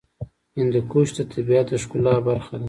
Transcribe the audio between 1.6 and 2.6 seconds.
د ښکلا برخه ده.